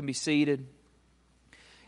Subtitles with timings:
[0.00, 0.66] can be seated.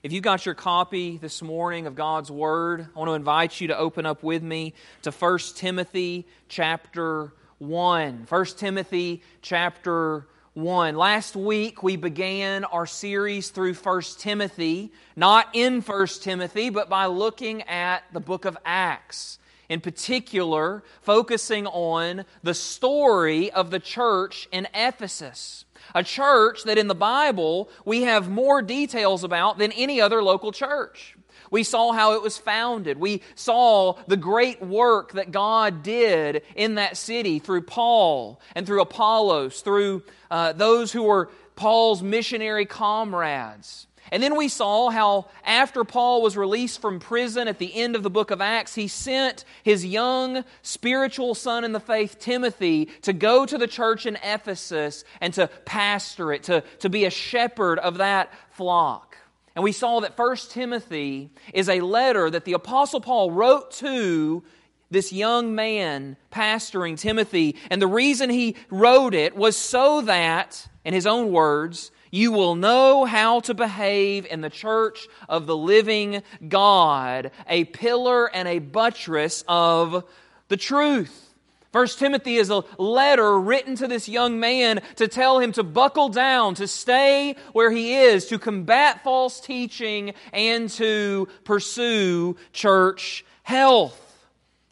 [0.02, 3.69] If you got your copy this morning of God's Word, I want to invite you
[3.69, 8.27] to open up with me to 1 Timothy chapter 1.
[8.29, 10.95] 1 Timothy chapter 1.
[10.95, 17.06] Last week we began our series through 1 Timothy, not in 1 Timothy, but by
[17.06, 19.38] looking at the book of Acts.
[19.70, 26.88] In particular, focusing on the story of the church in Ephesus a church that in
[26.88, 31.16] the Bible we have more details about than any other local church.
[31.50, 32.98] We saw how it was founded.
[32.98, 38.80] We saw the great work that God did in that city through Paul and through
[38.80, 43.87] Apollos, through uh, those who were Paul's missionary comrades.
[44.11, 48.02] And then we saw how after Paul was released from prison at the end of
[48.02, 53.12] the book of Acts, he sent his young spiritual son in the faith, Timothy, to
[53.12, 57.79] go to the church in Ephesus and to pastor it, to, to be a shepherd
[57.79, 59.16] of that flock.
[59.55, 64.42] And we saw that 1 Timothy is a letter that the Apostle Paul wrote to
[64.90, 67.56] this young man pastoring Timothy.
[67.70, 72.55] And the reason he wrote it was so that, in his own words, you will
[72.55, 78.60] know how to behave in the church of the living God, a pillar and a
[78.60, 80.05] buttress of
[80.48, 81.30] the truth.
[81.72, 86.10] First Timothy is a letter written to this young man to tell him to buckle
[86.10, 93.98] down, to stay where he is, to combat false teaching, and to pursue church health.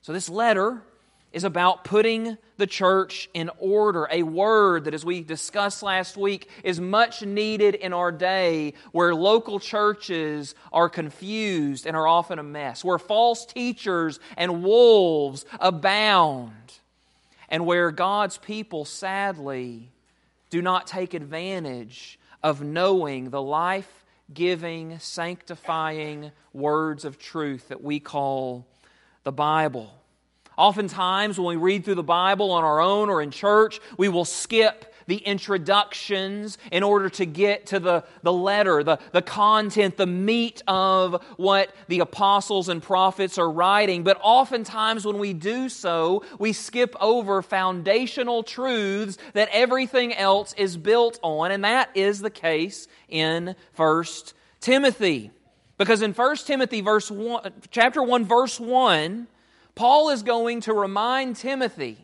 [0.03, 0.83] So, this letter
[1.33, 4.09] is about putting the church in order.
[4.11, 9.15] A word that, as we discussed last week, is much needed in our day where
[9.15, 16.53] local churches are confused and are often a mess, where false teachers and wolves abound,
[17.49, 19.91] and where God's people sadly
[20.51, 28.01] do not take advantage of knowing the life giving, sanctifying words of truth that we
[28.01, 28.67] call
[29.25, 30.00] the Bible.
[30.61, 34.27] Oftentimes, when we read through the Bible on our own or in church, we will
[34.27, 40.05] skip the introductions in order to get to the, the letter, the, the content, the
[40.05, 44.03] meat of what the apostles and prophets are writing.
[44.03, 50.77] But oftentimes, when we do so, we skip over foundational truths that everything else is
[50.77, 54.05] built on, and that is the case in 1
[54.61, 55.31] Timothy.
[55.79, 59.27] Because in 1 Timothy verse 1, chapter 1 verse 1,
[59.81, 61.97] Paul is going to remind Timothy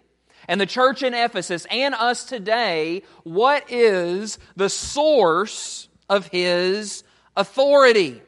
[0.48, 7.04] and the church in Ephesus and us today what is the source of his
[7.36, 8.22] authority.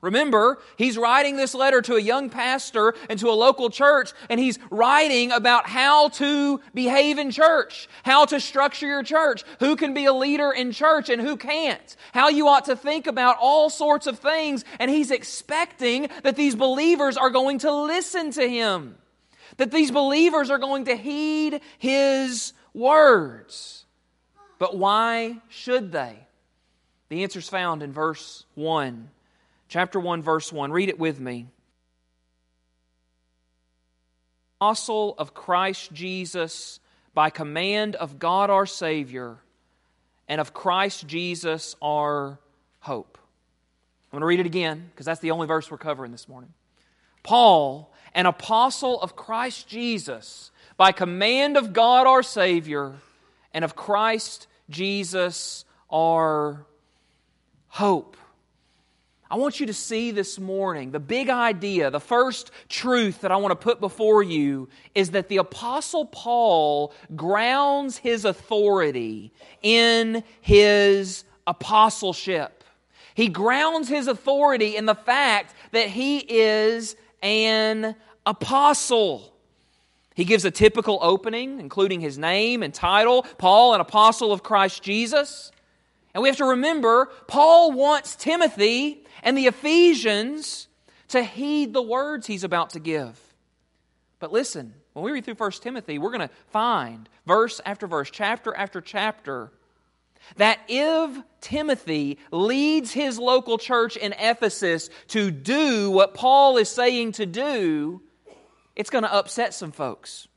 [0.00, 4.38] Remember, he's writing this letter to a young pastor and to a local church, and
[4.38, 9.94] he's writing about how to behave in church, how to structure your church, who can
[9.94, 13.68] be a leader in church and who can't, how you ought to think about all
[13.68, 18.94] sorts of things, and he's expecting that these believers are going to listen to him,
[19.56, 23.84] that these believers are going to heed his words.
[24.60, 26.20] But why should they?
[27.08, 29.10] The answer is found in verse 1
[29.68, 30.72] chapter 1, verse 1.
[30.72, 31.46] Read it with me.
[34.60, 36.80] Apostle of Christ Jesus
[37.14, 39.38] by command of God our Savior
[40.26, 42.38] and of Christ Jesus our
[42.80, 43.18] hope.
[44.10, 46.52] I'm going to read it again because that's the only verse we're covering this morning.
[47.22, 52.94] Paul, an apostle of Christ Jesus, by command of God our Savior
[53.52, 56.64] and of Christ Jesus our
[57.68, 58.16] hope.
[59.30, 63.36] I want you to see this morning the big idea, the first truth that I
[63.36, 71.24] want to put before you is that the Apostle Paul grounds his authority in his
[71.46, 72.64] apostleship.
[73.14, 79.34] He grounds his authority in the fact that he is an apostle.
[80.14, 84.82] He gives a typical opening, including his name and title Paul, an apostle of Christ
[84.82, 85.52] Jesus.
[86.14, 90.68] And we have to remember, Paul wants Timothy and the Ephesians
[91.08, 93.18] to heed the words he's about to give.
[94.18, 98.10] But listen, when we read through 1 Timothy, we're going to find verse after verse,
[98.10, 99.52] chapter after chapter,
[100.36, 107.12] that if Timothy leads his local church in Ephesus to do what Paul is saying
[107.12, 108.02] to do,
[108.74, 110.28] it's going to upset some folks.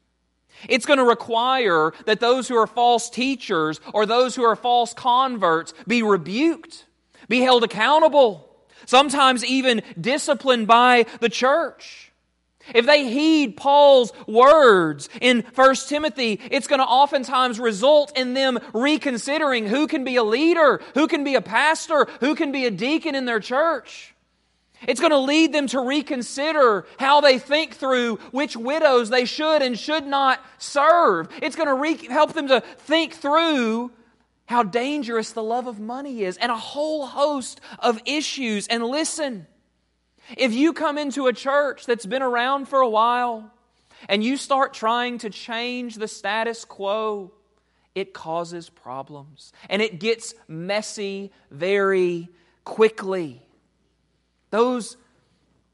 [0.69, 4.93] It's going to require that those who are false teachers or those who are false
[4.93, 6.85] converts be rebuked,
[7.27, 8.50] be held accountable
[8.85, 12.11] sometimes even disciplined by the church.
[12.73, 18.59] If they heed Paul's words in 1 Timothy, it's going to oftentimes result in them
[18.73, 22.71] reconsidering who can be a leader, who can be a pastor, who can be a
[22.71, 24.13] deacon in their church.
[24.87, 29.61] It's going to lead them to reconsider how they think through which widows they should
[29.61, 31.29] and should not serve.
[31.41, 33.91] It's going to re- help them to think through
[34.51, 38.67] how dangerous the love of money is and a whole host of issues.
[38.67, 39.47] And listen,
[40.37, 43.51] if you come into a church that's been around for a while
[44.07, 47.31] and you start trying to change the status quo,
[47.95, 52.29] it causes problems and it gets messy very
[52.63, 53.41] quickly.
[54.49, 54.97] Those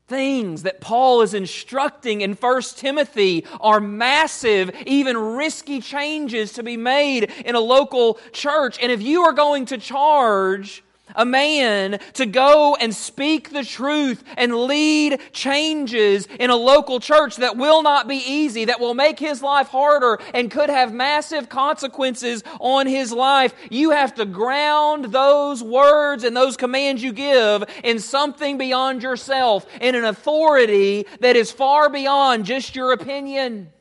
[0.08, 6.78] things that Paul is instructing in 1 Timothy are massive, even risky changes to be
[6.78, 8.78] made in a local church.
[8.82, 10.84] And if you are going to charge
[11.16, 17.38] a man to go and speak the truth and lead changes in a local church
[17.38, 21.50] that will not be easy, that will make his life harder and could have massive
[21.50, 23.54] consequences on his life.
[23.70, 29.66] You have to ground those words and those commands you give in something beyond yourself,
[29.82, 33.72] in an authority that is far beyond just your opinion.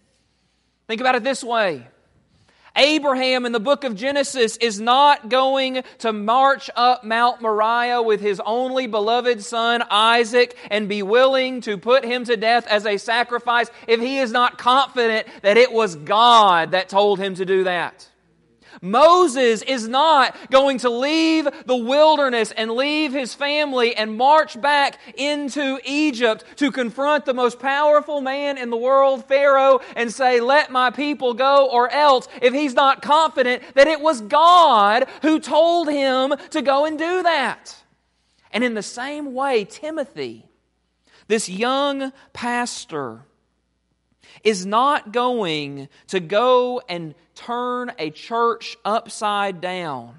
[0.89, 1.87] Think about it this way.
[2.77, 8.21] Abraham in the book of Genesis is not going to march up Mount Moriah with
[8.21, 12.99] his only beloved son Isaac and be willing to put him to death as a
[12.99, 17.65] sacrifice if he is not confident that it was God that told him to do
[17.65, 18.09] that.
[18.81, 24.99] Moses is not going to leave the wilderness and leave his family and march back
[25.17, 30.71] into Egypt to confront the most powerful man in the world, Pharaoh, and say, Let
[30.71, 35.89] my people go, or else, if he's not confident that it was God who told
[35.89, 37.77] him to go and do that.
[38.53, 40.47] And in the same way, Timothy,
[41.29, 43.27] this young pastor,
[44.45, 50.17] is not going to go and turn a church upside down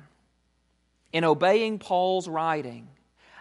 [1.11, 2.87] in obeying Paul's writing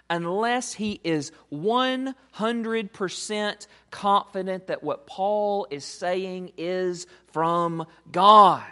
[0.09, 8.65] unless he is 100% confident that what Paul is saying is from God.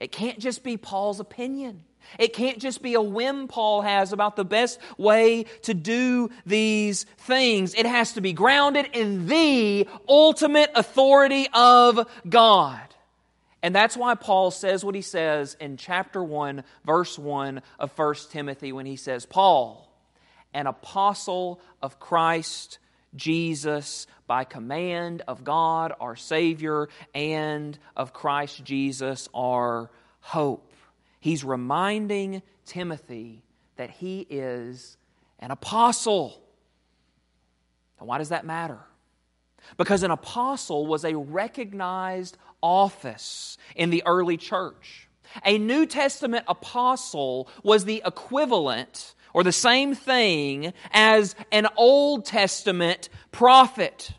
[0.00, 1.82] It can't just be Paul's opinion.
[2.18, 7.04] It can't just be a whim Paul has about the best way to do these
[7.18, 7.74] things.
[7.74, 12.80] It has to be grounded in the ultimate authority of God.
[13.66, 18.14] And that's why Paul says what he says in chapter 1, verse 1 of 1
[18.30, 19.92] Timothy when he says, Paul,
[20.54, 22.78] an apostle of Christ
[23.16, 29.90] Jesus by command of God our Savior and of Christ Jesus our
[30.20, 30.72] hope.
[31.18, 33.42] He's reminding Timothy
[33.74, 34.96] that he is
[35.40, 36.40] an apostle.
[37.98, 38.78] Now, why does that matter?
[39.76, 45.08] Because an apostle was a recognized office in the early church.
[45.44, 53.08] A New Testament apostle was the equivalent or the same thing as an Old Testament
[53.32, 54.12] prophet.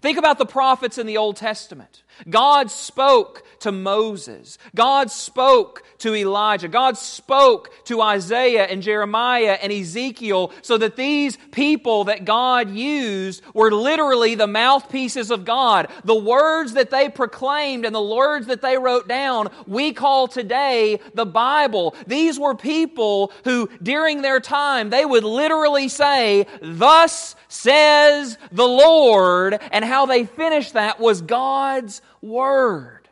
[0.00, 2.02] Think about the prophets in the Old Testament.
[2.28, 4.58] God spoke to Moses.
[4.74, 6.66] God spoke to Elijah.
[6.66, 13.42] God spoke to Isaiah and Jeremiah and Ezekiel so that these people that God used
[13.54, 15.88] were literally the mouthpieces of God.
[16.02, 20.98] The words that they proclaimed and the words that they wrote down, we call today
[21.14, 21.94] the Bible.
[22.08, 29.60] These were people who, during their time, they would literally say, Thus says the Lord.
[29.70, 33.08] And how they finished that was God's Word.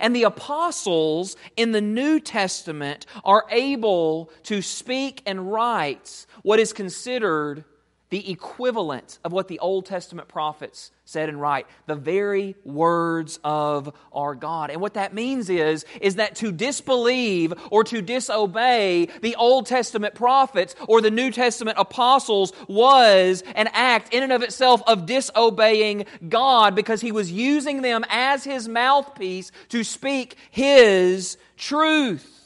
[0.00, 6.72] And the apostles in the New Testament are able to speak and write what is
[6.72, 7.64] considered
[8.12, 13.90] the equivalent of what the Old Testament prophets said and write, the very words of
[14.12, 14.70] our God.
[14.70, 20.14] And what that means is, is that to disbelieve or to disobey the Old Testament
[20.14, 26.04] prophets or the New Testament apostles was an act in and of itself of disobeying
[26.28, 32.41] God because he was using them as his mouthpiece to speak his truth.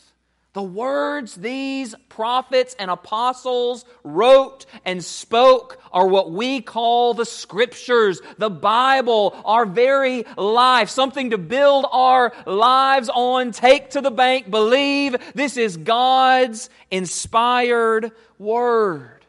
[0.56, 8.22] The words these prophets and apostles wrote and spoke are what we call the scriptures,
[8.38, 14.50] the Bible, our very life, something to build our lives on, take to the bank,
[14.50, 19.26] believe this is God's inspired word.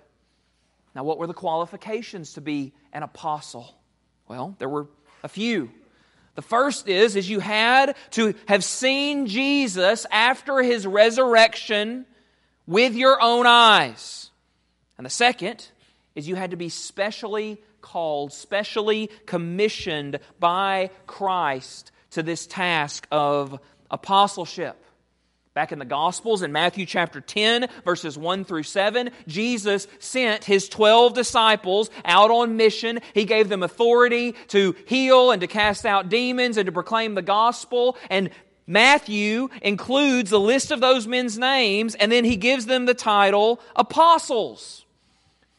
[0.95, 3.75] Now, what were the qualifications to be an apostle?
[4.29, 4.87] Well, there were
[5.23, 5.71] a few.
[6.37, 12.05] The first is, is you had to have seen Jesus after his resurrection
[12.67, 14.29] with your own eyes.
[14.99, 15.67] And the second
[16.13, 23.59] is you had to be specially called, specially commissioned by Christ to this task of
[23.89, 24.79] apostleship.
[25.57, 30.69] Back in the Gospels, in Matthew chapter 10, verses 1 through 7, Jesus sent his
[30.69, 32.99] 12 disciples out on mission.
[33.15, 37.23] He gave them authority to heal and to cast out demons and to proclaim the
[37.23, 37.97] gospel.
[38.11, 38.29] And
[38.67, 43.59] Matthew includes a list of those men's names, and then he gives them the title
[43.75, 44.85] apostles.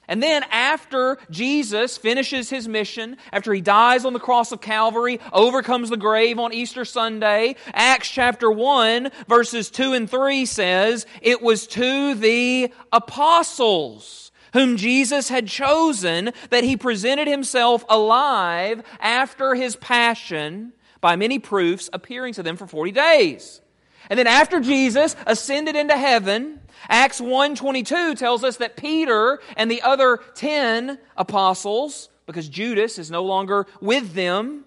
[0.09, 5.21] And then, after Jesus finishes his mission, after he dies on the cross of Calvary,
[5.33, 11.43] overcomes the grave on Easter Sunday, Acts chapter 1, verses 2 and 3 says, It
[11.43, 19.77] was to the apostles whom Jesus had chosen that he presented himself alive after his
[19.77, 23.61] passion by many proofs, appearing to them for 40 days.
[24.09, 29.83] And then after Jesus ascended into heaven, Acts 1:22 tells us that Peter and the
[29.83, 34.65] other 10 apostles, because Judas is no longer with them,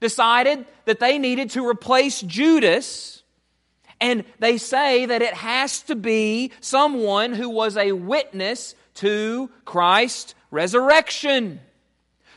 [0.00, 3.22] decided that they needed to replace Judas.
[4.00, 10.34] And they say that it has to be someone who was a witness to Christ's
[10.50, 11.60] resurrection.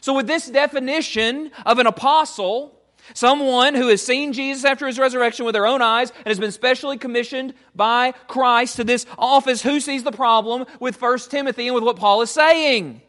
[0.02, 2.77] So, with this definition of an apostle,
[3.14, 6.52] Someone who has seen Jesus after his resurrection with their own eyes and has been
[6.52, 9.62] specially commissioned by Christ to this office.
[9.62, 13.02] Who sees the problem with 1 Timothy and with what Paul is saying?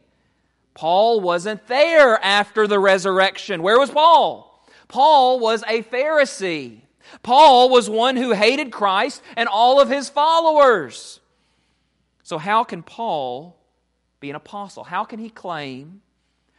[0.74, 3.62] Paul wasn't there after the resurrection.
[3.62, 4.64] Where was Paul?
[4.86, 6.82] Paul was a Pharisee.
[7.22, 11.20] Paul was one who hated Christ and all of his followers.
[12.22, 13.58] So, how can Paul
[14.20, 14.84] be an apostle?
[14.84, 16.02] How can he claim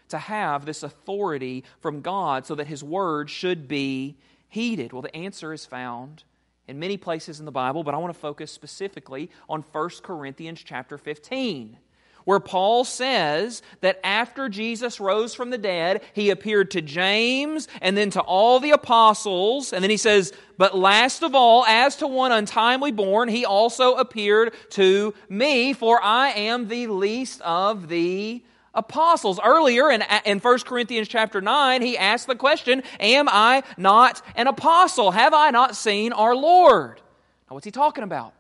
[0.10, 4.94] to have this authority from God so that his word should be heeded?
[4.94, 6.24] Well, the answer is found
[6.68, 10.62] in many places in the Bible, but I want to focus specifically on 1 Corinthians
[10.64, 11.78] chapter 15
[12.30, 17.98] where Paul says that after Jesus rose from the dead, he appeared to James and
[17.98, 19.74] then to all the apostles.
[19.74, 23.96] And then he says, But last of all, as to one untimely born, he also
[23.96, 29.40] appeared to me, for I am the least of the apostles.
[29.44, 34.48] Earlier in, in 1 Corinthians chapter 9, he asked the question, Am I not an
[34.48, 35.12] apostle?
[35.12, 37.02] Have I not seen our Lord?
[37.50, 38.34] Now, what's he talking about?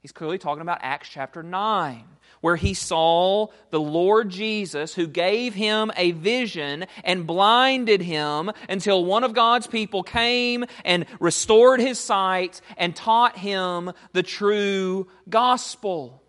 [0.00, 2.04] He's clearly talking about Acts chapter 9,
[2.40, 9.04] where he saw the Lord Jesus who gave him a vision and blinded him until
[9.04, 16.19] one of God's people came and restored his sight and taught him the true gospel.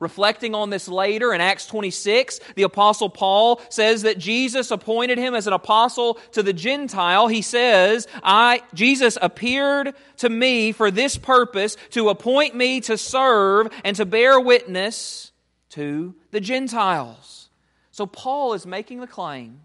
[0.00, 5.34] Reflecting on this later in Acts 26, the apostle Paul says that Jesus appointed him
[5.34, 7.26] as an apostle to the Gentile.
[7.26, 13.68] He says, I, Jesus appeared to me for this purpose, to appoint me to serve
[13.82, 15.32] and to bear witness
[15.70, 17.48] to the Gentiles.
[17.90, 19.62] So Paul is making the claim,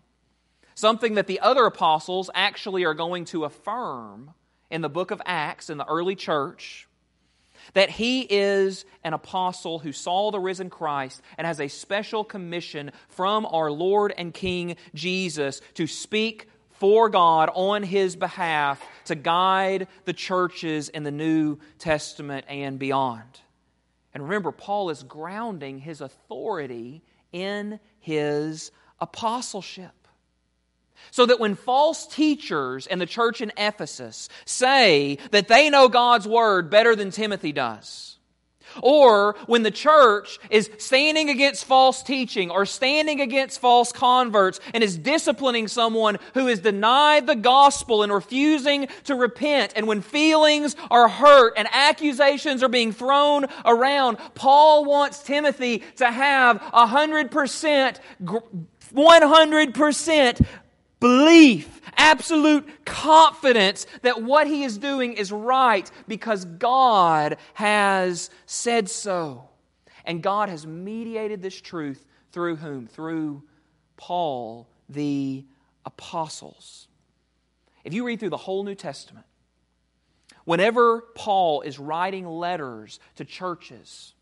[0.74, 4.32] something that the other apostles actually are going to affirm
[4.72, 6.88] in the book of Acts in the early church
[7.74, 12.92] that he is an apostle who saw the risen Christ and has a special commission
[13.10, 19.88] from our Lord and King Jesus to speak for God on his behalf to guide
[20.06, 23.40] the churches in the New Testament and beyond.
[24.14, 27.02] And remember, Paul is grounding his authority
[27.32, 30.03] in his apostleship.
[31.12, 36.28] So that when false teachers in the church in Ephesus say that they know God's
[36.28, 38.14] word better than Timothy does,
[38.82, 44.84] or when the church is standing against false teaching or standing against false converts and
[44.84, 50.76] is disciplining someone who has denied the gospel and refusing to repent, and when feelings
[50.90, 58.00] are hurt and accusations are being thrown around, Paul wants Timothy to have 100%,
[58.96, 60.46] 100%
[61.04, 69.50] belief, absolute confidence that what he is doing is right because God has said so.
[70.06, 72.88] And God has mediated this truth through whom?
[72.88, 73.44] Through
[73.98, 75.44] Paul, the
[75.86, 76.88] apostles.
[77.84, 79.26] If you read through the whole New Testament,
[80.46, 84.14] whenever Paul is writing letters to churches,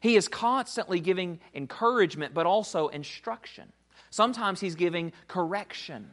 [0.00, 3.70] he is constantly giving encouragement but also instruction.
[4.16, 6.10] Sometimes he's giving correction.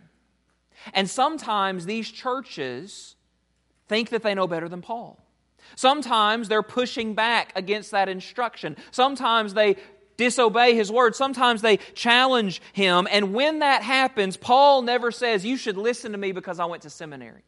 [0.94, 3.16] And sometimes these churches
[3.88, 5.18] think that they know better than Paul.
[5.78, 8.76] Sometimes they're pushing back against that instruction.
[8.92, 9.78] Sometimes they
[10.18, 11.16] disobey his word.
[11.16, 13.08] Sometimes they challenge him.
[13.10, 16.84] And when that happens, Paul never says, You should listen to me because I went
[16.84, 17.44] to seminary.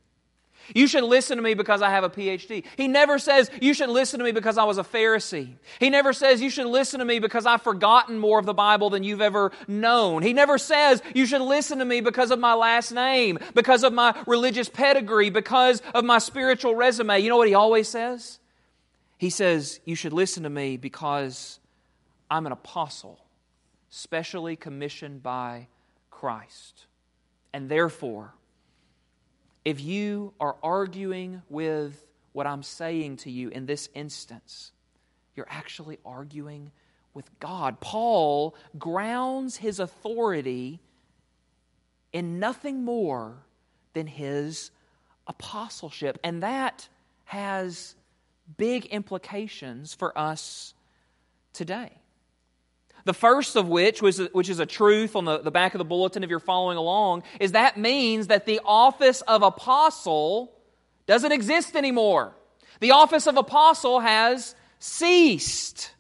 [0.73, 2.63] You should listen to me because I have a PhD.
[2.77, 5.53] He never says, You should listen to me because I was a Pharisee.
[5.79, 8.89] He never says, You should listen to me because I've forgotten more of the Bible
[8.89, 10.23] than you've ever known.
[10.23, 13.93] He never says, You should listen to me because of my last name, because of
[13.93, 17.19] my religious pedigree, because of my spiritual resume.
[17.19, 18.39] You know what he always says?
[19.17, 21.59] He says, You should listen to me because
[22.29, 23.19] I'm an apostle,
[23.89, 25.67] specially commissioned by
[26.09, 26.85] Christ.
[27.53, 28.33] And therefore,
[29.65, 34.71] if you are arguing with what I'm saying to you in this instance,
[35.35, 36.71] you're actually arguing
[37.13, 37.79] with God.
[37.79, 40.79] Paul grounds his authority
[42.13, 43.37] in nothing more
[43.93, 44.69] than his
[45.27, 46.19] apostleship.
[46.23, 46.87] And that
[47.25, 47.95] has
[48.57, 50.73] big implications for us
[51.53, 51.97] today.
[53.05, 56.23] The first of which, which is a truth on the, the back of the bulletin
[56.23, 60.51] if you're following along, is that means that the office of apostle
[61.05, 62.35] doesn't exist anymore.
[62.79, 65.91] The office of apostle has ceased.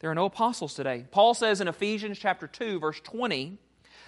[0.00, 1.06] There are no apostles today.
[1.10, 3.58] Paul says in Ephesians chapter 2 verse 20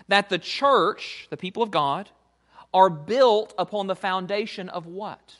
[0.09, 2.11] that the church, the people of God,
[2.75, 5.37] are built upon the foundation of what?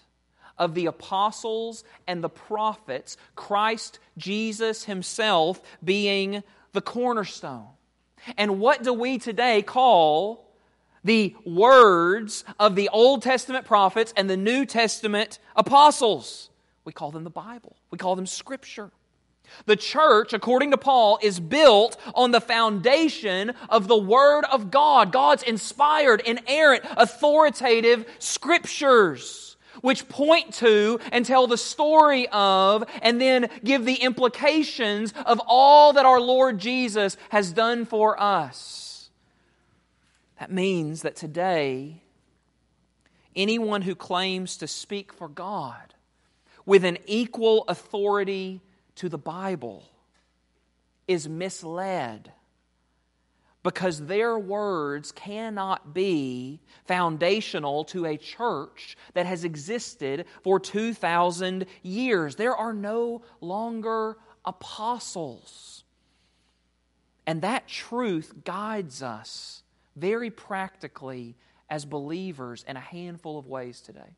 [0.59, 7.69] Of the apostles and the prophets, Christ Jesus himself being the cornerstone.
[8.37, 10.45] And what do we today call
[11.05, 16.51] the words of the Old Testament prophets and the New Testament apostles?
[16.85, 18.91] We call them the Bible, we call them Scripture.
[19.67, 25.13] The church, according to Paul, is built on the foundation of the Word of God,
[25.13, 29.46] God's inspired, inerrant, authoritative scriptures
[29.81, 35.93] which point to and tell the story of and then give the implications of all
[35.95, 39.11] that our Lord Jesus has done for us.
[40.39, 42.03] That means that today,
[43.35, 45.95] anyone who claims to speak for God
[46.67, 48.61] with an equal authority
[48.97, 49.85] to the Bible
[51.09, 52.33] is misled
[53.67, 62.37] because their words cannot be foundational to a church that has existed for 2,000 years.
[62.37, 65.83] There are no longer apostles.
[67.27, 69.65] And that truth guides us
[69.97, 71.35] very practically
[71.69, 74.15] as believers in a handful of ways today.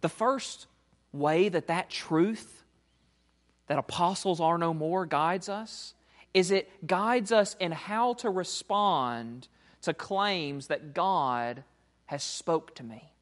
[0.00, 0.66] The first
[1.12, 2.64] way that that truth,
[3.68, 5.94] that apostles are no more, guides us
[6.34, 9.48] is it guides us in how to respond
[9.82, 11.64] to claims that God
[12.06, 13.12] has spoke to me.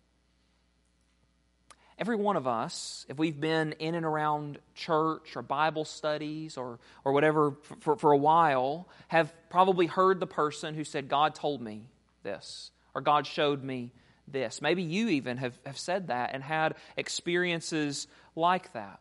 [1.99, 6.79] Every one of us, if we've been in and around church or Bible studies or,
[7.05, 11.62] or whatever for, for a while, have probably heard the person who said, God told
[11.62, 11.87] me
[12.23, 13.92] this, or God showed me
[14.29, 14.61] this.
[14.61, 19.01] Maybe you even have, have said that and had experiences like that.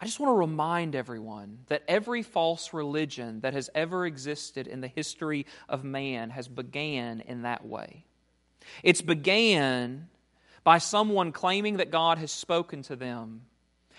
[0.00, 4.82] I just want to remind everyone that every false religion that has ever existed in
[4.82, 8.04] the history of man has began in that way.
[8.82, 10.08] It's began
[10.64, 13.42] by someone claiming that God has spoken to them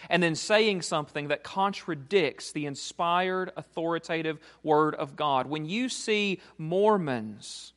[0.10, 5.48] and then saying something that contradicts the inspired, authoritative Word of God.
[5.48, 7.74] When you see Mormons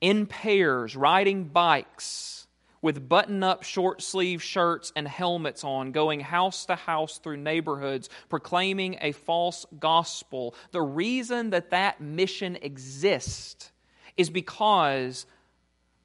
[0.00, 2.41] in pairs riding bikes,
[2.82, 8.10] with button up short sleeve shirts and helmets on, going house to house through neighborhoods,
[8.28, 10.54] proclaiming a false gospel.
[10.72, 13.70] The reason that that mission exists
[14.16, 15.24] is because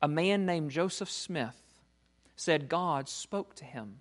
[0.01, 1.59] a man named Joseph Smith
[2.35, 3.99] said God spoke to him.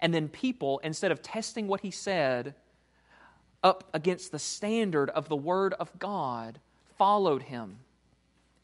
[0.00, 2.54] And then people, instead of testing what he said
[3.62, 6.58] up against the standard of the Word of God,
[6.96, 7.78] followed him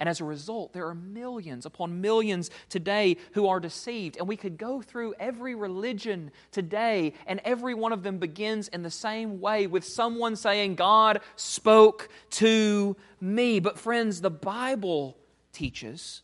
[0.00, 4.16] and as a result, there are millions upon millions today who are deceived.
[4.16, 8.82] And we could go through every religion today, and every one of them begins in
[8.82, 13.58] the same way with someone saying, God spoke to me.
[13.58, 15.16] But, friends, the Bible
[15.52, 16.22] teaches,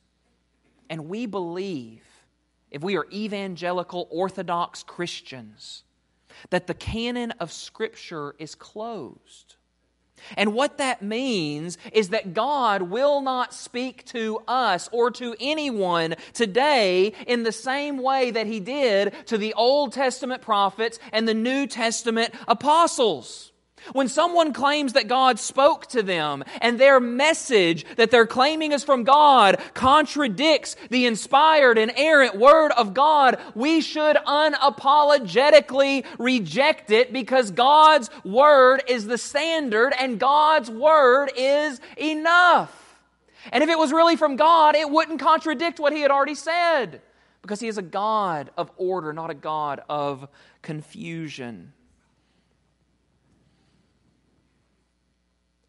[0.88, 2.04] and we believe,
[2.70, 5.82] if we are evangelical, orthodox Christians,
[6.50, 9.56] that the canon of Scripture is closed.
[10.36, 16.16] And what that means is that God will not speak to us or to anyone
[16.32, 21.34] today in the same way that He did to the Old Testament prophets and the
[21.34, 23.52] New Testament apostles.
[23.92, 28.82] When someone claims that God spoke to them and their message that they're claiming is
[28.82, 37.50] from God contradicts the inspired inerrant Word of God, we should unapologetically reject it because
[37.50, 42.80] God's Word is the standard and God's Word is enough.
[43.52, 47.02] And if it was really from God, it wouldn't contradict what he had already said
[47.42, 50.26] because he is a God of order, not a God of
[50.62, 51.73] confusion.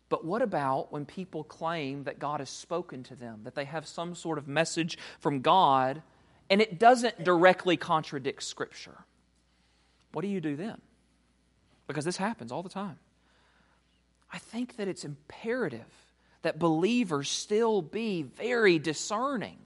[0.10, 3.88] But what about when people claim that God has spoken to them, that they have
[3.88, 6.02] some sort of message from God,
[6.50, 8.98] and it doesn't directly contradict Scripture?
[10.12, 10.80] What do you do then?
[11.88, 12.98] Because this happens all the time.
[14.32, 15.86] I think that it's imperative
[16.42, 19.58] that believers still be very discerning.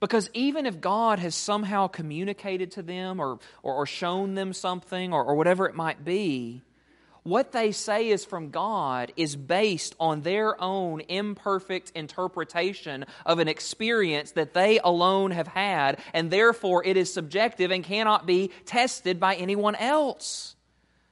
[0.00, 5.12] Because even if God has somehow communicated to them or, or, or shown them something
[5.12, 6.62] or, or whatever it might be,
[7.26, 13.48] what they say is from God is based on their own imperfect interpretation of an
[13.48, 19.18] experience that they alone have had, and therefore it is subjective and cannot be tested
[19.18, 20.54] by anyone else.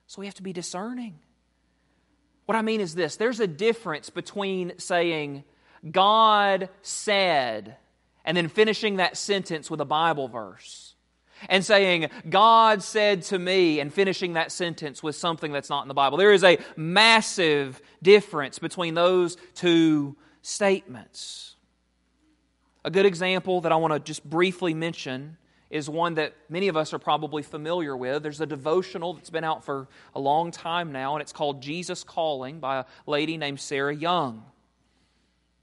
[0.06, 1.18] So we have to be discerning.
[2.46, 5.44] What I mean is this there's a difference between saying,
[5.90, 7.76] God said,
[8.24, 10.83] and then finishing that sentence with a Bible verse
[11.48, 15.88] and saying, God said to me, and finishing that sentence with something that's not in
[15.88, 16.18] the Bible.
[16.18, 21.56] There is a massive difference between those two statements.
[22.84, 25.38] A good example that I want to just briefly mention
[25.70, 28.22] is one that many of us are probably familiar with.
[28.22, 32.04] There's a devotional that's been out for a long time now, and it's called Jesus
[32.04, 34.44] Calling by a lady named Sarah Young.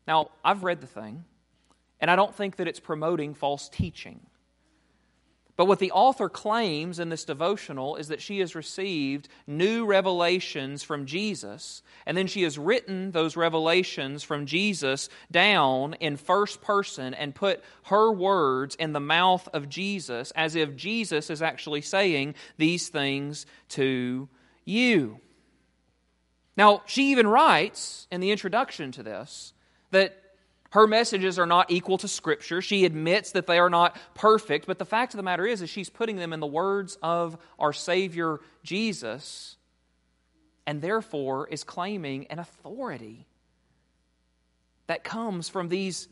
[0.07, 1.23] Now, I've read the thing,
[2.01, 4.19] and I don't think that it's promoting false teaching.
[5.61, 10.81] But what the author claims in this devotional is that she has received new revelations
[10.81, 17.13] from Jesus, and then she has written those revelations from Jesus down in first person
[17.13, 22.33] and put her words in the mouth of Jesus as if Jesus is actually saying
[22.57, 24.27] these things to
[24.65, 25.19] you.
[26.57, 29.53] Now, she even writes in the introduction to this
[29.91, 30.20] that
[30.71, 32.61] her messages are not equal to Scripture.
[32.61, 35.69] She admits that they are not perfect, but the fact of the matter is, is
[35.69, 39.57] she's putting them in the words of our Savior Jesus,
[40.65, 43.27] and therefore is claiming an authority
[44.87, 46.07] that comes from these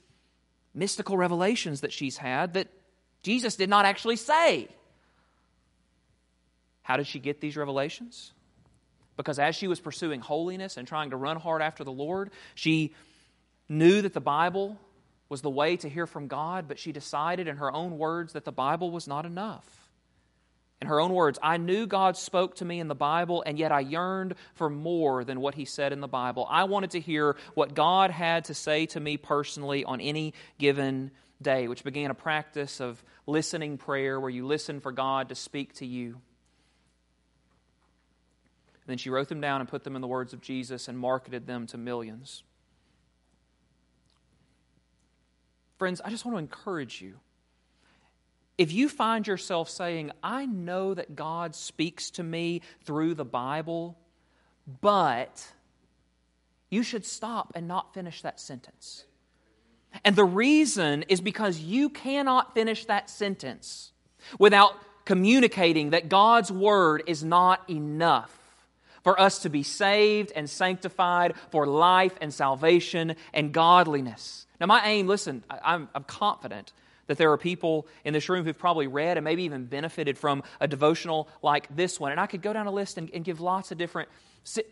[0.74, 2.68] mystical revelations that she's had that
[3.24, 4.68] Jesus did not actually say.
[6.82, 8.34] How did she get these revelations?
[9.16, 12.94] Because as she was pursuing holiness and trying to run hard after the Lord, she
[13.70, 14.78] knew that the Bible
[15.30, 18.44] was the way to hear from God, but she decided in her own words that
[18.44, 19.90] the Bible was not enough.
[20.82, 23.72] In her own words, I knew God spoke to me in the Bible, and yet
[23.72, 26.48] I yearned for more than what He said in the Bible.
[26.50, 31.12] I wanted to hear what God had to say to me personally on any given
[31.42, 35.74] day, which began a practice of listening prayer where you listen for God to speak
[35.76, 36.12] to you.
[38.74, 40.98] And then she wrote them down and put them in the words of Jesus and
[40.98, 42.44] marketed them to millions.
[45.80, 47.16] Friends, I just want to encourage you.
[48.58, 53.98] If you find yourself saying, I know that God speaks to me through the Bible,
[54.82, 55.48] but
[56.70, 59.06] you should stop and not finish that sentence.
[60.04, 63.94] And the reason is because you cannot finish that sentence
[64.38, 64.74] without
[65.06, 68.38] communicating that God's Word is not enough
[69.04, 74.46] for us to be saved and sanctified for life and salvation and godliness.
[74.60, 76.74] Now, my aim, listen, I, am I'm confident
[77.08, 80.44] that there are people in this room who've probably read and maybe even benefited from
[80.60, 82.12] a devotional like this one.
[82.12, 84.10] And I could go down a list and, and give lots of different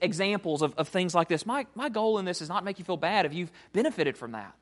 [0.02, 1.46] examples of, of things like this.
[1.46, 4.18] My, my goal in this is not to make you feel bad if you've benefited
[4.18, 4.54] from that.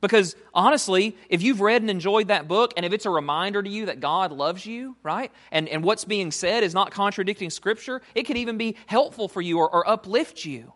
[0.00, 3.68] Because honestly, if you've read and enjoyed that book, and if it's a reminder to
[3.68, 8.02] you that God loves you, right, and, and what's being said is not contradicting Scripture,
[8.14, 10.72] it could even be helpful for you or, or uplift you.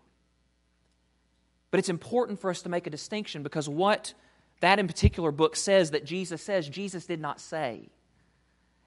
[1.70, 4.14] But it's important for us to make a distinction because what
[4.61, 7.88] that in particular book says that Jesus says, Jesus did not say.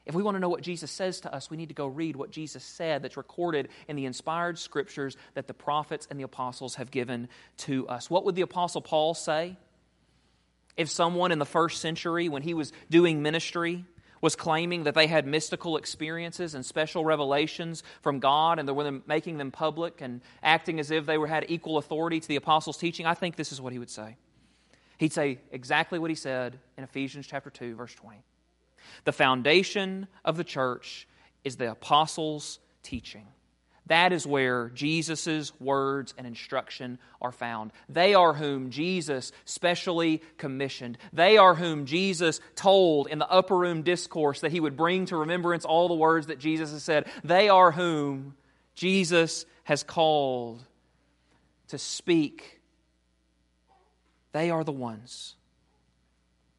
[0.05, 2.15] If we want to know what Jesus says to us, we need to go read
[2.15, 6.75] what Jesus said that's recorded in the inspired scriptures that the prophets and the apostles
[6.75, 8.09] have given to us.
[8.09, 9.57] What would the apostle Paul say
[10.75, 13.85] if someone in the first century, when he was doing ministry,
[14.21, 19.01] was claiming that they had mystical experiences and special revelations from God and they were
[19.07, 22.77] making them public and acting as if they were, had equal authority to the apostles'
[22.77, 24.15] teaching, I think this is what he would say.
[24.97, 28.23] He'd say exactly what he said in Ephesians chapter 2, verse 20.
[29.03, 31.07] The foundation of the church
[31.43, 33.27] is the apostles' teaching.
[33.87, 37.71] That is where Jesus' words and instruction are found.
[37.89, 40.97] They are whom Jesus specially commissioned.
[41.11, 45.17] They are whom Jesus told in the upper room discourse that he would bring to
[45.17, 47.07] remembrance all the words that Jesus has said.
[47.23, 48.35] They are whom
[48.75, 50.63] Jesus has called
[51.69, 52.59] to speak
[54.33, 55.35] They are the ones.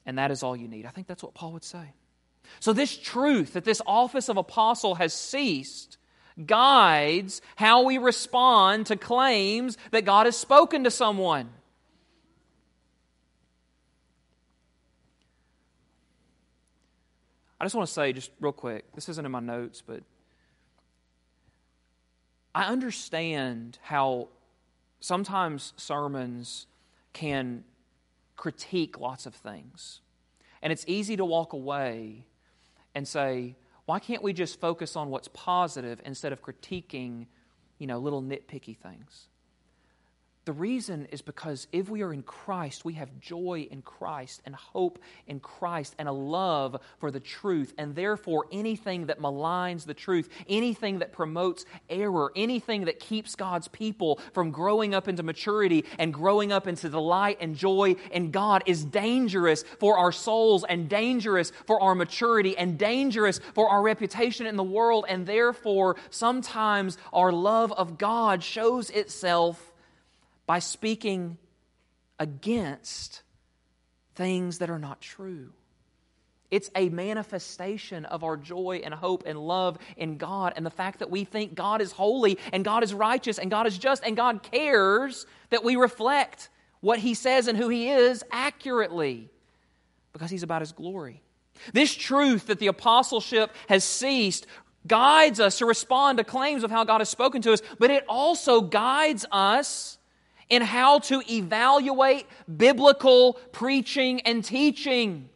[0.04, 0.85] And that is all you need.
[0.85, 1.94] I think that's what Paul would say.
[2.61, 5.96] So, this truth that this office of apostle has ceased
[6.47, 11.51] guides how we respond to claims that God has spoken to someone.
[17.61, 20.03] I just want to say, just real quick, this isn't in my notes, but
[22.55, 24.29] I understand how
[24.99, 26.66] sometimes sermons
[27.12, 27.62] can
[28.37, 30.01] critique lots of things.
[30.61, 32.27] And it's easy to walk away
[32.95, 33.55] and say,
[33.87, 37.27] why can't we just focus on what's positive instead of critiquing,
[37.79, 39.29] you know, little nitpicky things?
[40.44, 44.57] The reason is because if we are in Christ, we have joy in Christ and
[44.57, 47.72] hope in Christ and a love for the truth.
[47.78, 53.68] And therefore, anything that maligns the truth, anything that promotes error, anything that keeps God's
[53.68, 58.64] people from growing up into maturity and growing up into delight and joy in God
[58.66, 64.46] is dangerous for our souls and dangerous for our maturity and dangerous for our reputation
[64.46, 65.05] in the world.
[65.09, 69.71] And therefore, sometimes our love of God shows itself
[70.53, 71.38] by speaking
[72.19, 73.23] against
[74.17, 75.51] things that are not true.
[76.51, 80.99] It's a manifestation of our joy and hope and love in God and the fact
[80.99, 84.15] that we think God is holy and God is righteous and God is just and
[84.15, 89.31] God cares that we reflect what He says and who He is accurately
[90.12, 91.23] because He's about His glory.
[91.73, 94.47] This truth that the apostleship has ceased
[94.87, 98.05] guides us to respond to claims of how God has spoken to us, but it
[98.07, 99.97] also guides us
[100.53, 102.27] in how to evaluate
[102.59, 105.31] biblical preaching and teaching.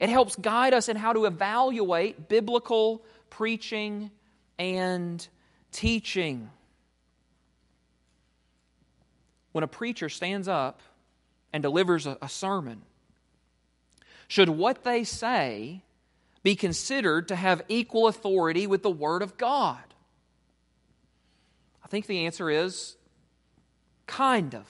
[0.00, 4.10] It helps guide us in how to evaluate biblical preaching
[4.58, 5.24] and
[5.70, 6.50] teaching.
[9.52, 10.80] When a preacher stands up
[11.52, 12.82] and delivers a, a sermon,
[14.26, 15.82] should what they say
[16.42, 19.78] be considered to have equal authority with the Word of God?
[21.84, 22.96] I think the answer is
[24.08, 24.66] Kind of.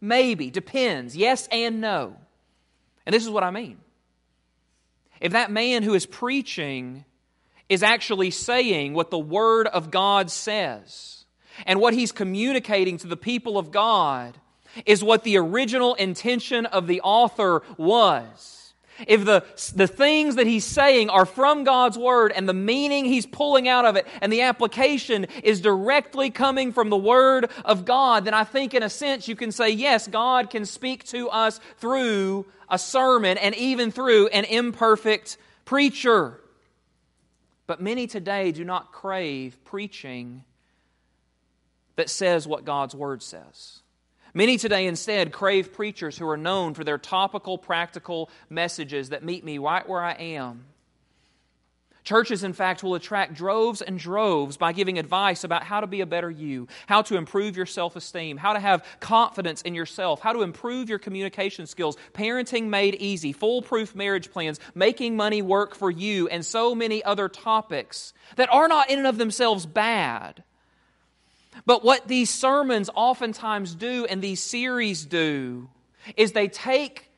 [0.00, 0.50] Maybe.
[0.50, 1.16] Depends.
[1.16, 2.16] Yes and no.
[3.06, 3.78] And this is what I mean.
[5.20, 7.04] If that man who is preaching
[7.68, 11.24] is actually saying what the Word of God says,
[11.66, 14.38] and what he's communicating to the people of God
[14.86, 18.57] is what the original intention of the author was
[19.06, 23.26] if the, the things that he's saying are from God's Word and the meaning he's
[23.26, 28.24] pulling out of it and the application is directly coming from the Word of God,
[28.24, 31.60] then I think in a sense you can say, yes, God can speak to us
[31.78, 36.40] through a sermon and even through an imperfect preacher.
[37.66, 40.44] But many today do not crave preaching
[41.96, 43.80] that says what God's Word says.
[44.38, 49.44] Many today instead crave preachers who are known for their topical, practical messages that meet
[49.44, 50.66] me right where I am.
[52.04, 56.02] Churches, in fact, will attract droves and droves by giving advice about how to be
[56.02, 60.20] a better you, how to improve your self esteem, how to have confidence in yourself,
[60.20, 65.74] how to improve your communication skills, parenting made easy, foolproof marriage plans, making money work
[65.74, 70.44] for you, and so many other topics that are not in and of themselves bad.
[71.66, 75.68] But what these sermons oftentimes do and these series do
[76.16, 77.08] is they take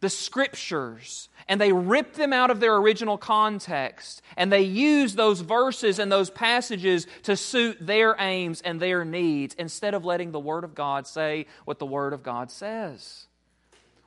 [0.00, 5.40] the scriptures and they rip them out of their original context and they use those
[5.40, 10.38] verses and those passages to suit their aims and their needs instead of letting the
[10.38, 13.26] Word of God say what the Word of God says.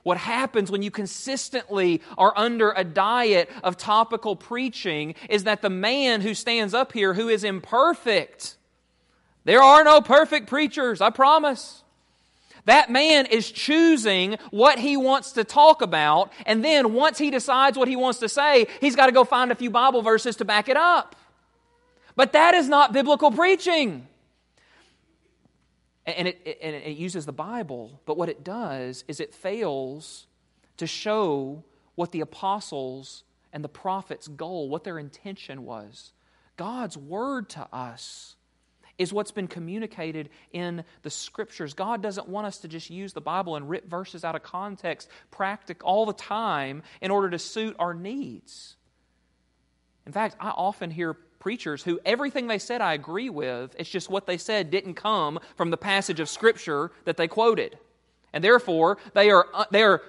[0.03, 5.69] What happens when you consistently are under a diet of topical preaching is that the
[5.69, 8.55] man who stands up here who is imperfect
[9.43, 11.83] there are no perfect preachers, I promise.
[12.65, 17.77] That man is choosing what he wants to talk about, and then once he decides
[17.77, 20.45] what he wants to say, he's got to go find a few Bible verses to
[20.45, 21.15] back it up.
[22.15, 24.07] But that is not biblical preaching.
[26.05, 30.27] And it, and it uses the Bible, but what it does is it fails
[30.77, 31.63] to show
[31.95, 33.23] what the apostles
[33.53, 36.11] and the prophets' goal, what their intention was.
[36.57, 38.35] God's word to us
[39.01, 41.73] is what's been communicated in the scriptures.
[41.73, 45.09] God doesn't want us to just use the Bible and rip verses out of context,
[45.31, 48.75] practic all the time in order to suit our needs.
[50.05, 54.07] In fact, I often hear preachers who everything they said I agree with, it's just
[54.07, 57.79] what they said didn't come from the passage of scripture that they quoted.
[58.33, 60.03] And therefore, they are, uh, they are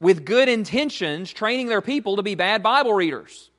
[0.00, 3.50] with good intentions training their people to be bad Bible readers.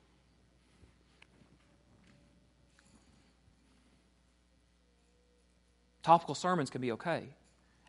[6.08, 7.24] Topical sermons can be okay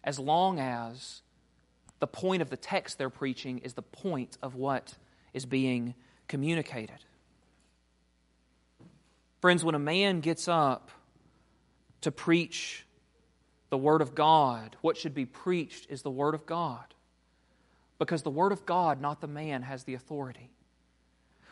[0.04, 1.22] as long as
[2.02, 4.94] the point of the text they're preaching is the point of what
[5.34, 5.96] is being
[6.28, 6.98] communicated.
[9.40, 10.92] Friends, when a man gets up
[12.02, 12.86] to preach
[13.70, 16.94] the Word of God, what should be preached is the Word of God.
[18.00, 20.52] Because the Word of God, not the man, has the authority.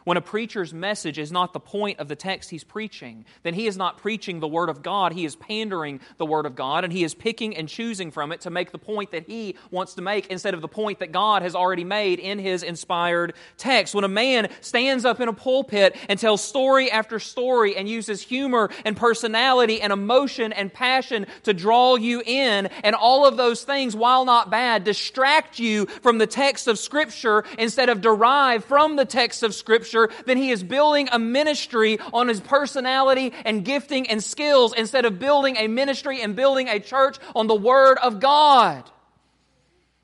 [0.07, 3.67] When a preacher's message is not the point of the text he's preaching, then he
[3.67, 5.11] is not preaching the Word of God.
[5.11, 8.39] He is pandering the Word of God, and he is picking and choosing from it
[8.41, 11.41] to make the point that he wants to make instead of the point that God
[11.41, 13.93] has already made in his inspired text.
[13.93, 18.21] When a man stands up in a pulpit and tells story after story and uses
[18.21, 23.65] humor and personality and emotion and passion to draw you in, and all of those
[23.65, 28.95] things, while not bad, distract you from the text of Scripture instead of derive from
[28.95, 33.63] the text of Scripture Scripture, then he is building a ministry on his personality and
[33.65, 37.97] gifting and skills instead of building a ministry and building a church on the Word
[37.99, 38.89] of God.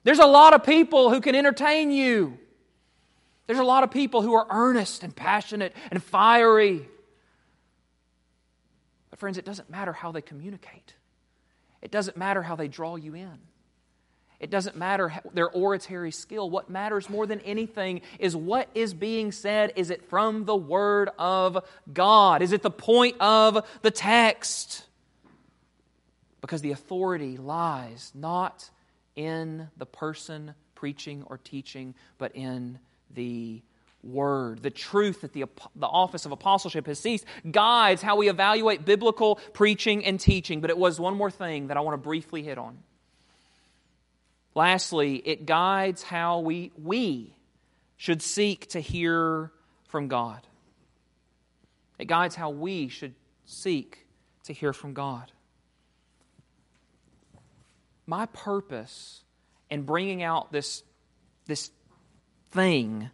[0.04, 2.38] There's a lot of people who can entertain you.
[3.48, 6.88] There's a lot of people who are earnest and passionate and fiery.
[9.10, 10.94] But, friends, it doesn't matter how they communicate,
[11.82, 13.40] it doesn't matter how they draw you in.
[14.44, 16.50] It doesn't matter their oratory skill.
[16.50, 19.72] What matters more than anything is what is being said.
[19.78, 22.42] Is it from the Word of God?
[22.42, 24.84] Is it the point of the text?
[26.42, 28.70] Because the authority lies not
[29.16, 32.80] in the person preaching or teaching, but in
[33.12, 33.62] the
[34.04, 34.62] word.
[34.62, 39.38] The truth that the, the office of apostleship has ceased guides how we evaluate biblical
[39.54, 40.60] preaching and teaching.
[40.60, 42.80] But it was one more thing that I want to briefly hit on.
[44.56, 47.36] Lastly, it guides how we, we
[47.98, 49.52] should seek to hear
[49.88, 50.46] from God.
[51.98, 54.06] It guides how we should seek
[54.44, 55.32] to hear from God.
[58.06, 59.24] My purpose
[59.70, 60.84] in bringing out this,
[61.48, 61.72] this
[62.52, 63.10] thing,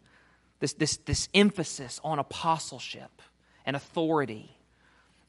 [0.59, 3.21] this, this, this emphasis on apostleship
[3.65, 4.57] and authority,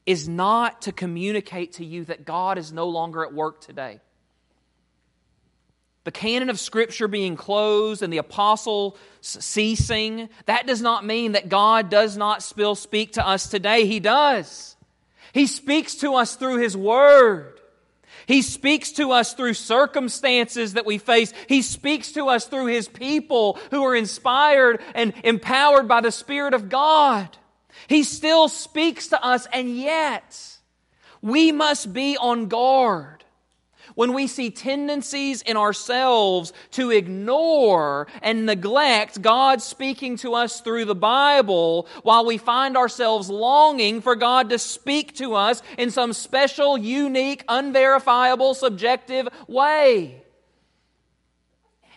[0.05, 4.01] is not to communicate to you that God is no longer at work today
[6.03, 11.49] the canon of Scripture being closed and the apostle ceasing, that does not mean that
[11.49, 13.85] God does not still speak to us today.
[13.85, 14.75] He does.
[15.33, 17.59] He speaks to us through His Word.
[18.25, 21.33] He speaks to us through circumstances that we face.
[21.47, 26.53] He speaks to us through His people who are inspired and empowered by the Spirit
[26.53, 27.37] of God.
[27.87, 30.57] He still speaks to us, and yet
[31.21, 33.20] we must be on guard
[34.01, 40.85] when we see tendencies in ourselves to ignore and neglect God speaking to us through
[40.85, 46.13] the Bible, while we find ourselves longing for God to speak to us in some
[46.13, 50.23] special, unique, unverifiable, subjective way.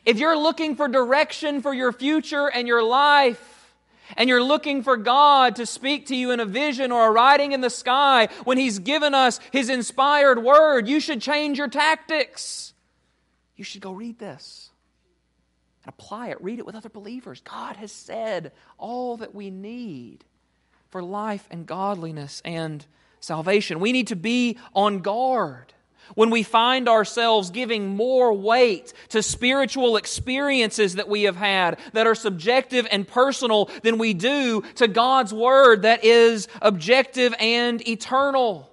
[0.05, 3.54] If you're looking for direction for your future and your life,
[4.17, 7.53] and you're looking for God to speak to you in a vision or a writing
[7.53, 12.75] in the sky when He's given us His inspired word, you should change your tactics.
[13.57, 14.71] You should go read this
[15.85, 16.43] and apply it.
[16.43, 17.41] Read it with other believers.
[17.43, 20.25] God has said all that we need
[20.91, 22.85] for life and godliness and
[23.21, 23.81] salvation.
[23.81, 25.73] We need to be on guard
[26.15, 32.07] when we find ourselves giving more weight to spiritual experiences that we have had that
[32.07, 38.71] are subjective and personal than we do to God's Word that is objective and eternal.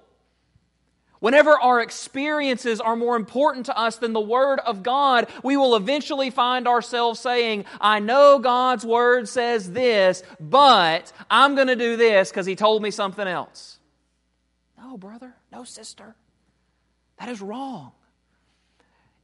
[1.22, 5.76] Whenever our experiences are more important to us than the Word of God, we will
[5.76, 11.96] eventually find ourselves saying, I know God's Word says this, but I'm going to do
[11.96, 13.78] this because He told me something else.
[14.76, 15.36] No, brother.
[15.52, 16.16] No, sister.
[17.22, 17.92] That is wrong.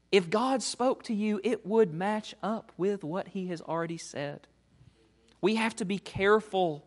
[0.09, 4.47] If God spoke to you, it would match up with what He has already said.
[5.41, 6.85] We have to be careful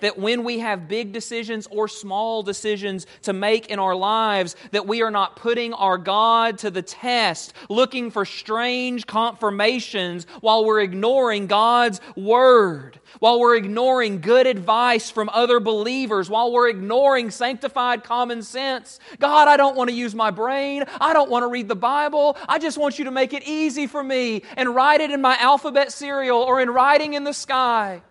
[0.00, 4.86] that when we have big decisions or small decisions to make in our lives, that
[4.86, 10.80] we are not putting our God to the test, looking for strange confirmations while we're
[10.80, 18.04] ignoring God's Word while we're ignoring good advice from other believers, while we're ignoring sanctified
[18.04, 19.00] common sense.
[19.18, 20.84] God, I don't want to use my brain.
[21.00, 22.36] I don't want to read the Bible.
[22.48, 25.36] I just want you to make it easy for me and write it in my
[25.38, 28.02] alphabet cereal or in writing in the sky.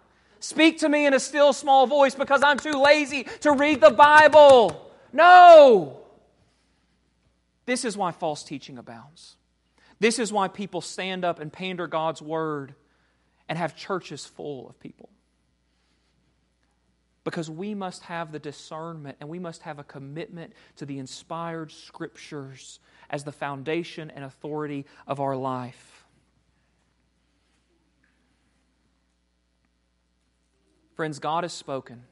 [0.47, 3.89] Speak to me in a still small voice because I'm too lazy to read the
[3.89, 4.89] Bible.
[5.11, 5.99] No!
[7.65, 9.35] This is why false teaching abounds.
[9.99, 12.75] This is why people stand up and pander God's word
[13.49, 15.09] and have churches full of people.
[17.25, 21.73] Because we must have the discernment and we must have a commitment to the inspired
[21.73, 22.79] scriptures
[23.09, 25.96] as the foundation and authority of our life.
[30.97, 32.05] Friends, God has spoken.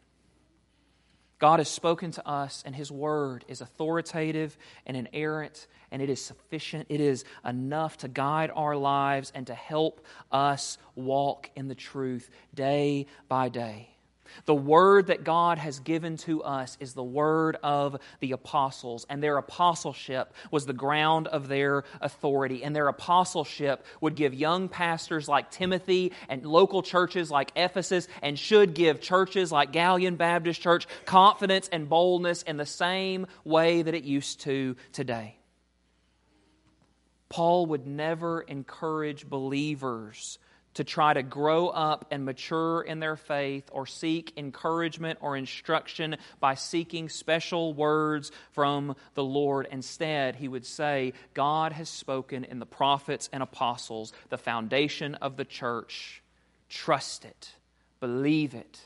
[1.40, 4.56] God has spoken to us, and His word is authoritative
[4.86, 6.86] and inerrant, and it is sufficient.
[6.90, 12.30] It is enough to guide our lives and to help us walk in the truth
[12.54, 13.95] day by day.
[14.46, 19.22] The word that God has given to us is the word of the apostles, and
[19.22, 22.64] their apostleship was the ground of their authority.
[22.64, 28.38] And their apostleship would give young pastors like Timothy and local churches like Ephesus, and
[28.38, 33.96] should give churches like Galion Baptist Church confidence and boldness in the same way that
[33.96, 35.38] it used to today.
[37.30, 40.40] Paul would never encourage believers
[40.76, 46.18] to try to grow up and mature in their faith or seek encouragement or instruction
[46.40, 49.68] by seeking special words from the Lord.
[49.72, 55.38] Instead, he would say, God has spoken in the prophets and apostles, the foundation of
[55.38, 56.22] the church.
[56.70, 57.56] Trust it,
[58.00, 58.80] believe it,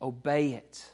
[0.00, 0.90] obey it,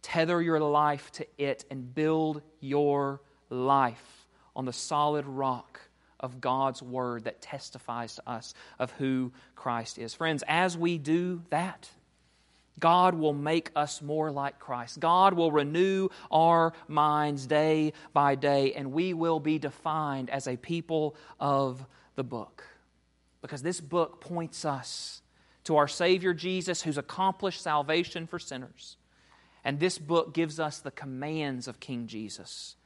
[0.00, 5.80] tether your life to it, and build your life on the solid rock
[6.20, 10.14] of God's word that testifies to us of who Christ is.
[10.14, 11.90] Friends, as we do that,
[12.78, 15.00] God will make us more like Christ.
[15.00, 20.56] God will renew our minds day by day, and we will be defined as a
[20.56, 22.64] people of the book.
[23.42, 25.22] Because this book points us
[25.64, 28.96] to our Savior Jesus, who's accomplished salvation for sinners.
[29.62, 32.76] And this book gives us the commands of King Jesus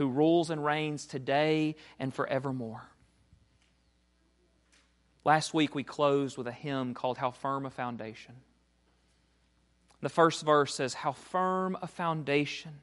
[0.00, 2.88] who rules and reigns today and forevermore.
[5.26, 8.36] Last week we closed with a hymn called How Firm a Foundation.
[10.00, 12.80] The first verse says, How firm a foundation,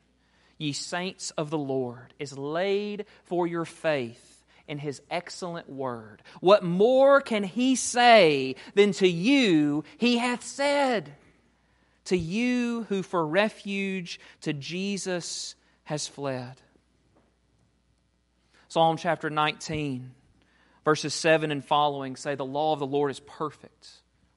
[0.59, 6.21] ye saints of the Lord, is laid for your faith in his excellent word.
[6.39, 11.15] What more can he say than to you he hath said?
[12.05, 15.55] To you who for refuge to Jesus
[15.85, 16.61] has fled.
[18.69, 20.11] Psalm chapter 19,
[20.83, 23.89] verses 7 and following say, The law of the Lord is perfect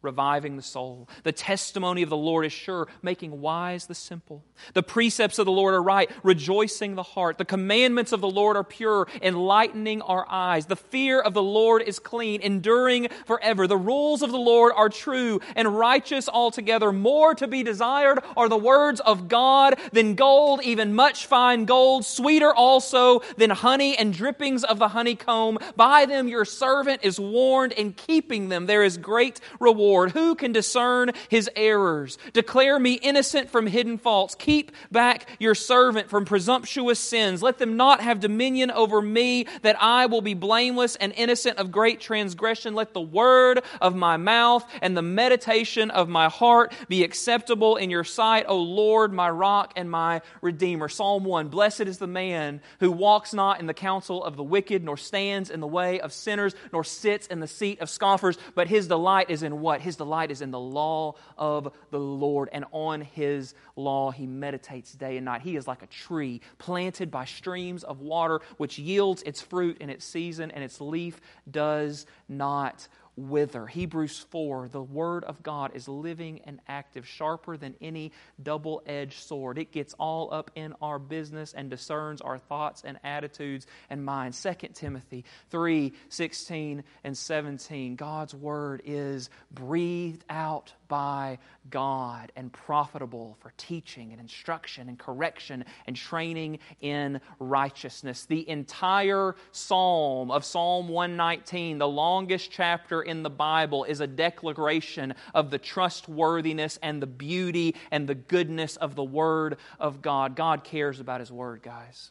[0.02, 1.08] reviving the soul.
[1.24, 4.44] The testimony of the Lord is sure, making wise the simple.
[4.72, 7.36] The precepts of the Lord are right, rejoicing the heart.
[7.36, 10.66] The commandments of the Lord are pure, enlightening our eyes.
[10.66, 13.66] The fear of the Lord is clean, enduring forever.
[13.66, 16.92] The rules of the Lord are true and righteous altogether.
[16.92, 22.06] More to be desired are the words of God than gold, even much fine gold,
[22.06, 25.58] sweeter also than honey and drippings of the honeycomb.
[25.76, 29.89] By them your servant is warned, in keeping them there is great reward.
[29.90, 30.12] Lord?
[30.12, 32.16] Who can discern his errors?
[32.32, 34.36] Declare me innocent from hidden faults.
[34.36, 37.42] Keep back your servant from presumptuous sins.
[37.42, 41.72] Let them not have dominion over me, that I will be blameless and innocent of
[41.72, 42.76] great transgression.
[42.76, 47.90] Let the word of my mouth and the meditation of my heart be acceptable in
[47.90, 50.88] your sight, O Lord, my rock and my redeemer.
[50.88, 54.84] Psalm 1 Blessed is the man who walks not in the counsel of the wicked,
[54.84, 58.68] nor stands in the way of sinners, nor sits in the seat of scoffers, but
[58.68, 59.79] his delight is in what?
[59.80, 64.92] His delight is in the law of the Lord, and on his law he meditates
[64.92, 65.42] day and night.
[65.42, 69.90] He is like a tree planted by streams of water, which yields its fruit in
[69.90, 71.20] its season, and its leaf
[71.50, 72.88] does not
[73.28, 73.66] wither.
[73.66, 78.12] Hebrews 4 the Word of God is living and active, sharper than any
[78.42, 79.58] double edged sword.
[79.58, 84.40] It gets all up in our business and discerns our thoughts and attitudes and minds.
[84.42, 87.96] 2 Timothy 3 16 and 17.
[87.96, 91.38] God's Word is breathed out by
[91.70, 98.26] God and profitable for teaching and instruction and correction and training in righteousness.
[98.26, 105.14] The entire psalm of Psalm 119, the longest chapter in the Bible, is a declaration
[105.32, 110.34] of the trustworthiness and the beauty and the goodness of the Word of God.
[110.34, 112.10] God cares about His Word, guys.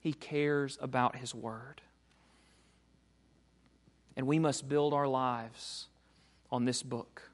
[0.00, 1.80] He cares about His Word.
[4.16, 5.86] And we must build our lives
[6.50, 7.30] on this book.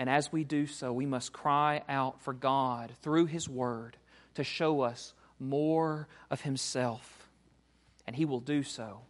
[0.00, 3.98] And as we do so, we must cry out for God through His Word
[4.32, 7.28] to show us more of Himself.
[8.06, 9.02] And He will do so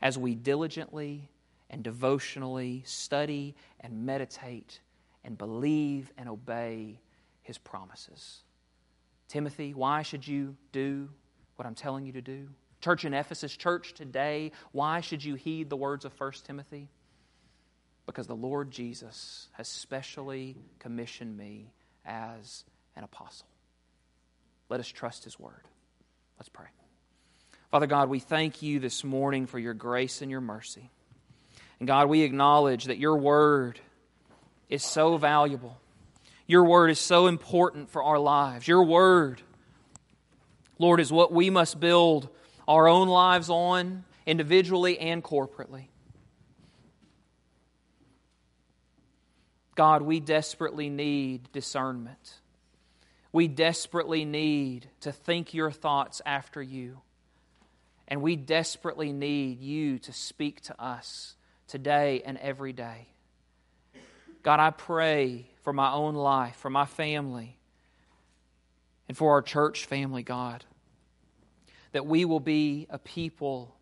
[0.00, 1.28] as we diligently
[1.68, 4.78] and devotionally study and meditate
[5.24, 7.00] and believe and obey
[7.42, 8.44] His promises.
[9.26, 11.08] Timothy, why should you do
[11.56, 12.46] what I'm telling you to do?
[12.80, 16.90] Church in Ephesus, church today, why should you heed the words of 1 Timothy?
[18.08, 21.74] Because the Lord Jesus has specially commissioned me
[22.06, 22.64] as
[22.96, 23.46] an apostle.
[24.70, 25.68] Let us trust his word.
[26.38, 26.68] Let's pray.
[27.70, 30.88] Father God, we thank you this morning for your grace and your mercy.
[31.80, 33.78] And God, we acknowledge that your word
[34.70, 35.76] is so valuable.
[36.46, 38.66] Your word is so important for our lives.
[38.66, 39.42] Your word,
[40.78, 42.30] Lord, is what we must build
[42.66, 45.88] our own lives on, individually and corporately.
[49.78, 52.40] God, we desperately need discernment.
[53.30, 56.98] We desperately need to think your thoughts after you.
[58.08, 61.36] And we desperately need you to speak to us
[61.68, 63.06] today and every day.
[64.42, 67.56] God, I pray for my own life, for my family,
[69.06, 70.64] and for our church family, God,
[71.92, 73.76] that we will be a people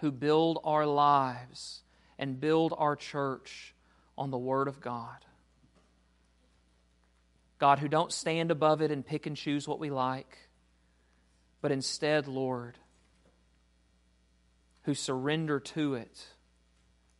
[0.00, 1.82] who build our lives
[2.20, 3.74] and build our church
[4.18, 5.24] on the Word of God.
[7.58, 10.38] God, who don't stand above it and pick and choose what we like,
[11.60, 12.78] but instead, Lord,
[14.82, 16.26] who surrender to it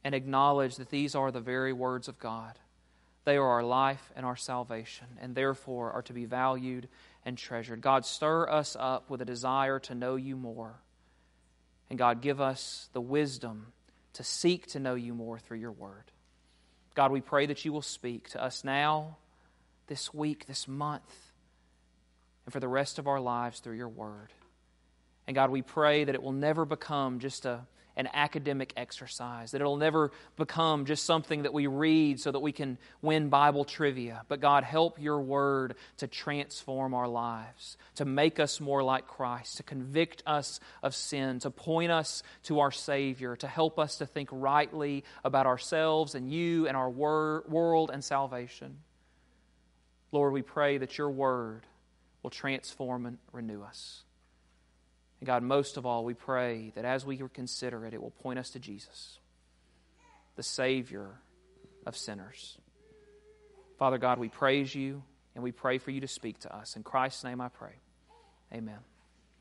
[0.04, 2.58] and acknowledge that these are the very words of God.
[3.24, 6.88] They are our life and our salvation, and therefore are to be valued
[7.24, 7.80] and treasured.
[7.80, 10.80] God, stir us up with a desire to know you more.
[11.90, 13.72] And God, give us the wisdom
[14.14, 16.10] to seek to know you more through your word.
[16.98, 19.18] God, we pray that you will speak to us now,
[19.86, 21.30] this week, this month,
[22.44, 24.32] and for the rest of our lives through your word.
[25.28, 27.60] And God, we pray that it will never become just a
[27.98, 32.52] an academic exercise, that it'll never become just something that we read so that we
[32.52, 34.22] can win Bible trivia.
[34.28, 39.56] But God, help your word to transform our lives, to make us more like Christ,
[39.56, 44.06] to convict us of sin, to point us to our Savior, to help us to
[44.06, 48.78] think rightly about ourselves and you and our wor- world and salvation.
[50.12, 51.66] Lord, we pray that your word
[52.22, 54.04] will transform and renew us.
[55.20, 58.38] And God, most of all, we pray that as we consider it, it will point
[58.38, 59.18] us to Jesus,
[60.36, 61.08] the Savior
[61.86, 62.58] of sinners.
[63.78, 65.02] Father God, we praise you
[65.34, 66.76] and we pray for you to speak to us.
[66.76, 67.74] In Christ's name I pray.
[68.52, 68.78] Amen.